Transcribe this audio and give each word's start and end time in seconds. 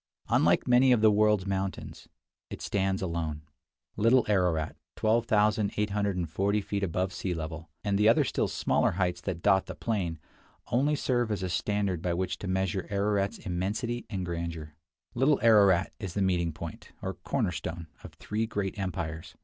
Unlike 0.29 0.67
many 0.67 0.91
of 0.93 1.01
the 1.01 1.11
world's 1.11 1.45
mountains, 1.45 2.07
it 2.49 2.59
stands 2.59 3.03
alone. 3.03 3.43
Little 3.95 4.25
Ararat 4.27 4.75
(12,840 4.95 6.61
feet 6.61 6.81
above 6.83 7.13
sea 7.13 7.35
level), 7.35 7.69
and 7.83 7.99
the 7.99 8.09
other 8.09 8.23
still 8.23 8.47
smaller 8.47 8.93
heights 8.93 9.21
that 9.21 9.43
dot 9.43 9.67
the 9.67 9.75
plain, 9.75 10.17
only 10.71 10.95
serve 10.95 11.31
as 11.31 11.43
a 11.43 11.49
standard 11.49 12.01
by 12.01 12.15
which 12.15 12.39
to 12.39 12.47
measure 12.47 12.87
Ararat's 12.89 13.37
immensity 13.45 14.07
and 14.09 14.25
grandeur. 14.25 14.73
Little 15.13 15.39
Ararat 15.43 15.93
is 15.99 16.15
the 16.15 16.23
meeting 16.23 16.51
point, 16.51 16.93
or 17.03 17.13
corner 17.13 17.51
stone, 17.51 17.85
of 18.03 18.13
three 18.15 18.47
great 18.47 18.79
empires. 18.79 19.35